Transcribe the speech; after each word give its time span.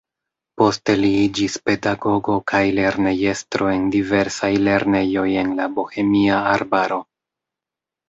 Poste 0.59 0.95
li 1.01 1.11
iĝis 1.25 1.57
pedagogo 1.69 2.39
kaj 2.53 2.63
lernejestro 2.79 3.69
en 3.75 3.87
diversaj 3.99 4.53
lernejoj 4.71 5.29
en 5.47 5.57
la 5.63 5.71
Bohemia 5.81 6.45
arbaro. 6.59 7.03